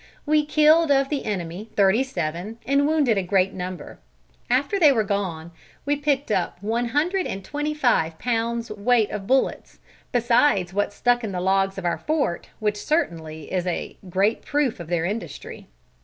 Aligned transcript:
We 0.25 0.43
killed 0.47 0.89
of 0.89 1.09
the 1.09 1.25
enemy 1.25 1.69
thirty 1.75 2.01
seven 2.01 2.57
and 2.65 2.87
wounded 2.87 3.19
a 3.19 3.21
great 3.21 3.53
number. 3.53 3.99
After 4.49 4.79
they 4.79 4.91
were 4.91 5.03
gone 5.03 5.51
we 5.85 5.95
picked 5.95 6.31
up 6.31 6.57
one 6.63 6.87
hundred 6.87 7.27
and 7.27 7.45
twenty 7.45 7.75
five 7.75 8.17
pounds 8.17 8.71
weight 8.71 9.11
of 9.11 9.27
bullets, 9.27 9.77
besides 10.11 10.73
what 10.73 10.91
stuck 10.91 11.23
in 11.23 11.33
the 11.33 11.39
logs 11.39 11.77
of 11.77 11.85
our 11.85 11.99
fort, 11.99 12.49
which 12.57 12.77
certainly 12.83 13.53
is 13.53 13.67
a 13.67 13.95
great 14.09 14.41
proof 14.43 14.79
of 14.79 14.87
their 14.87 15.05
industry." 15.05 15.67